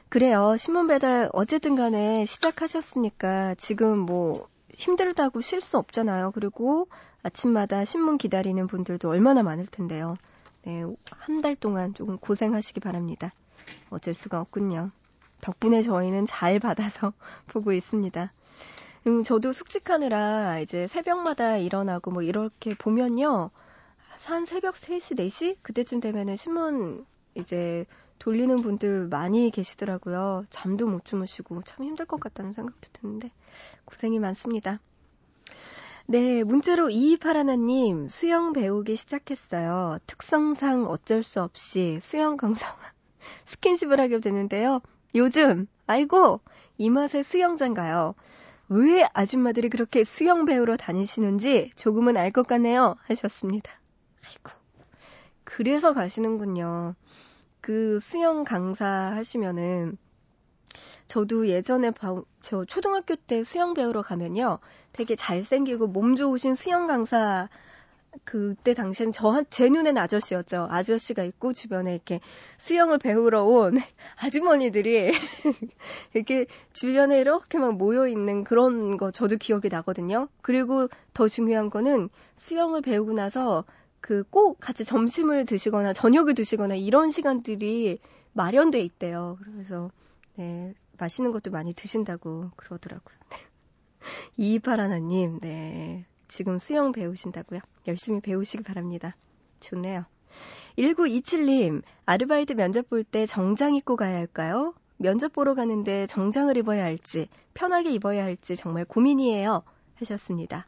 그래요. 0.09 0.57
신문 0.57 0.87
배달 0.87 1.29
어쨌든 1.35 1.77
간에 1.77 2.25
시작하셨으니까 2.25 3.57
지금 3.57 3.99
뭐 3.99 4.49
힘들다고 4.73 5.42
쉴 5.42 5.61
수 5.61 5.77
없잖아요. 5.77 6.31
그리고 6.31 6.88
아침마다 7.23 7.85
신문 7.85 8.16
기다리는 8.16 8.66
분들도 8.66 9.11
얼마나 9.11 9.42
많을 9.42 9.66
텐데요. 9.66 10.16
네, 10.66 10.83
한 11.11 11.42
달 11.42 11.55
동안 11.55 11.94
조금 11.94 12.18
고생하시기 12.18 12.81
바랍니다. 12.81 13.33
어쩔 13.90 14.14
수가 14.14 14.40
없군요. 14.40 14.90
덕분에 15.40 15.83
저희는 15.83 16.26
잘 16.26 16.59
받아서 16.59 17.12
보고 17.46 17.72
있습니다. 17.72 18.33
음, 19.07 19.22
저도 19.22 19.52
숙직하느라 19.52 20.59
이제 20.59 20.88
새벽마다 20.88 21.57
일어나고 21.59 22.11
뭐 22.11 22.22
이렇게 22.22 22.74
보면요. 22.74 23.50
한 24.26 24.44
새벽 24.46 24.74
3시, 24.74 25.16
4시? 25.18 25.57
그때쯤 25.62 26.00
되면은 26.00 26.35
신문 26.35 27.07
이제 27.37 27.87
돌리는 28.18 28.57
분들 28.62 29.07
많이 29.09 29.50
계시더라고요. 29.50 30.46
잠도 30.50 30.88
못 30.88 31.05
주무시고 31.05 31.62
참 31.62 31.85
힘들 31.87 32.07
것 32.07 32.18
같다는 32.18 32.52
생각도 32.52 32.88
드는데 32.92 33.31
고생이 33.85 34.18
많습니다. 34.18 34.81
네, 36.09 36.45
문자로 36.45 36.90
이이파라나님 36.90 38.09
수영 38.09 38.53
배우기 38.53 38.95
시작했어요. 38.97 39.99
특성상 40.07 40.87
어쩔 40.87 41.23
수 41.23 41.42
없이 41.42 41.99
수영 42.01 42.37
강사와 42.37 42.77
스킨십을 43.45 43.99
하게 43.99 44.21
되는데요. 44.21 44.81
요즘 45.16 45.66
아이고 45.87 46.40
이 46.79 46.90
맛에 46.90 47.23
수영장 47.23 47.75
가요. 47.75 48.14
왜 48.69 49.09
아줌마들이 49.14 49.69
그렇게 49.69 50.05
수영 50.05 50.45
배우러 50.45 50.77
다니시는지 50.77 51.71
조금은 51.77 52.16
알 52.16 52.31
것 52.31 52.47
같네요. 52.47 52.97
하셨습니다. 53.09 53.73
아이고. 54.25 54.51
그래서 55.45 55.92
가시는군요. 55.92 56.95
그 57.61 57.99
수영 58.01 58.45
강사 58.45 58.87
하시면은 58.87 59.99
저도 61.07 61.49
예전에 61.49 61.92
저 62.40 62.64
초등학교 62.64 63.16
때 63.16 63.42
수영 63.45 63.75
배우러 63.75 64.03
가면요. 64.03 64.59
되게 64.92 65.14
잘생기고 65.16 65.88
몸 65.88 66.16
좋으신 66.16 66.55
수영 66.55 66.87
강사 66.87 67.49
그때 68.25 68.73
당시엔 68.73 69.12
저, 69.12 69.42
제 69.51 69.69
눈엔 69.69 69.99
아저씨였죠. 69.99 70.69
아저씨가 70.71 71.23
있고 71.25 71.53
주변에 71.53 71.95
이렇게 71.95 72.21
수영을 72.57 72.99
배우러 72.99 73.45
온 73.45 73.77
아주머니들이 74.23 75.12
이렇게 76.14 76.47
주변에 76.73 77.21
이렇게 77.21 77.59
막 77.59 77.77
모여 77.77 78.09
있는 78.09 78.42
그런 78.42 78.97
거 78.97 79.11
저도 79.11 79.37
기억이 79.37 79.69
나거든요. 79.69 80.29
그리고 80.40 80.88
더 81.12 81.29
중요한 81.29 81.69
거는 81.71 82.09
수영을 82.37 82.81
배우고 82.83 83.12
나서 83.12 83.64
그 84.01 84.23
꼭 84.31 84.61
같이 84.61 84.85
점심을 84.85 85.47
드시거나 85.47 85.92
저녁을 85.92 86.35
드시거나 86.35 86.77
이런 86.77 87.11
시간들이 87.11 87.99
마련돼 88.35 88.81
있대요. 88.81 89.37
그래서 89.42 89.90
네, 90.37 90.75
맛있는 90.98 91.32
것도 91.32 91.50
많이 91.50 91.72
드신다고 91.72 92.50
그러더라고요. 92.56 93.16
이파라나님, 94.37 95.40
네. 95.40 96.04
지금 96.28 96.59
수영 96.59 96.92
배우신다고요? 96.92 97.61
열심히 97.87 98.20
배우시기 98.20 98.62
바랍니다. 98.62 99.14
좋네요. 99.61 100.04
1927님, 100.78 101.82
아르바이트 102.04 102.52
면접 102.54 102.88
볼 102.90 103.04
때 103.04 103.26
정장 103.26 103.74
입고 103.74 103.96
가야 103.96 104.16
할까요? 104.16 104.74
면접 104.98 105.32
보러 105.32 105.54
가는데 105.54 106.06
정장을 106.06 106.56
입어야 106.56 106.85
할지, 106.85 107.28
편하게 107.54 107.90
입어야 107.92 108.24
할지 108.24 108.56
정말 108.56 108.85
고민이에요. 108.85 109.62
하셨습니다. 109.94 110.66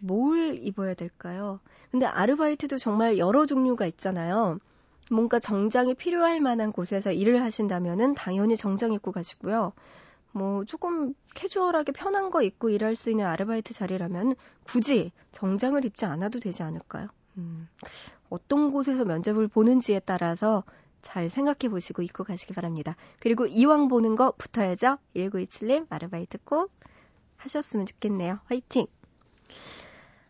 뭘 0.00 0.58
입어야 0.62 0.94
될까요? 0.94 1.60
근데 1.90 2.06
아르바이트도 2.06 2.78
정말 2.78 3.18
여러 3.18 3.46
종류가 3.46 3.86
있잖아요. 3.86 4.58
뭔가 5.10 5.38
정장이 5.38 5.94
필요할 5.94 6.40
만한 6.40 6.72
곳에서 6.72 7.12
일을 7.12 7.42
하신다면은 7.42 8.14
당연히 8.14 8.56
정장 8.56 8.92
입고 8.92 9.12
가시고요. 9.12 9.72
뭐 10.32 10.64
조금 10.64 11.14
캐주얼하게 11.34 11.92
편한 11.92 12.30
거 12.30 12.42
입고 12.42 12.70
일할 12.70 12.96
수 12.96 13.10
있는 13.10 13.26
아르바이트 13.26 13.74
자리라면 13.74 14.34
굳이 14.64 15.10
정장을 15.32 15.84
입지 15.84 16.04
않아도 16.04 16.38
되지 16.38 16.62
않을까요? 16.62 17.08
음, 17.38 17.68
어떤 18.28 18.70
곳에서 18.70 19.04
면접을 19.04 19.48
보는지에 19.48 20.00
따라서 20.00 20.64
잘 21.00 21.28
생각해 21.28 21.70
보시고 21.70 22.02
입고 22.02 22.24
가시기 22.24 22.52
바랍니다. 22.52 22.96
그리고 23.20 23.46
이왕 23.46 23.88
보는 23.88 24.16
거 24.16 24.32
붙어야죠. 24.32 24.98
1927님 25.16 25.86
아르바이트 25.88 26.38
꼭 26.44 26.72
하셨으면 27.36 27.86
좋겠네요. 27.86 28.40
화이팅! 28.46 28.86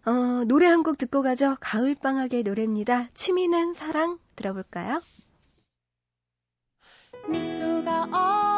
어, 0.07 0.45
노래 0.47 0.67
한 0.67 0.83
곡 0.83 0.97
듣고 0.99 1.23
가죠. 1.23 1.57
가을방학의 1.61 2.43
노래입니다. 2.43 3.09
취미는 3.15 3.75
사랑 3.75 4.19
들어볼까요? 4.37 5.01
미소가 7.29 8.05
어 8.05 8.58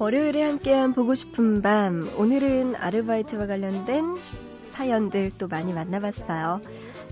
월요일에 0.00 0.44
함께한 0.44 0.94
보고 0.94 1.16
싶은 1.16 1.60
밤. 1.60 2.08
오늘은 2.16 2.76
아르바이트와 2.76 3.48
관련된 3.48 4.16
사연들 4.62 5.32
또 5.38 5.48
많이 5.48 5.72
만나봤어요. 5.72 6.60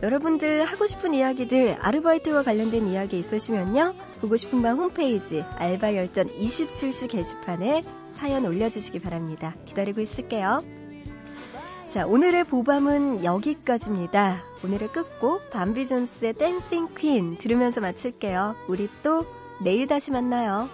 여러분들 0.05 0.64
하고 0.66 0.87
싶은 0.87 1.12
이야기들, 1.12 1.79
아르바이트와 1.81 2.44
관련된 2.44 2.87
이야기 2.87 3.18
있으시면요. 3.18 3.94
보고 4.20 4.37
싶은 4.37 4.62
밤 4.62 4.79
홈페이지 4.79 5.42
알바 5.57 5.96
열전 5.96 6.27
27시 6.27 7.11
게시판에 7.11 7.83
사연 8.09 8.46
올려주시기 8.46 9.01
바랍니다. 9.01 9.57
기다리고 9.64 10.01
있을게요. 10.01 10.61
자, 11.88 12.07
오늘의 12.07 12.44
보밤은 12.44 13.25
여기까지입니다. 13.25 14.44
오늘의 14.62 14.92
끝곡 14.92 15.51
밤비 15.51 15.88
존스의 15.88 16.35
댄싱 16.35 16.94
퀸 16.94 17.37
들으면서 17.37 17.81
마칠게요. 17.81 18.55
우리 18.68 18.88
또 19.03 19.27
내일 19.61 19.88
다시 19.88 20.12
만나요. 20.12 20.68